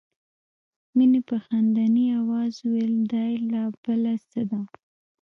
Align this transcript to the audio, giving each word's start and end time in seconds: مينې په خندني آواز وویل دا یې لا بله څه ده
مينې 0.95 1.19
په 1.29 1.35
خندني 1.45 2.05
آواز 2.21 2.51
وویل 2.59 2.95
دا 3.11 3.23
یې 3.31 3.37
لا 3.51 3.63
بله 3.83 4.13
څه 4.29 4.41
ده 4.49 4.61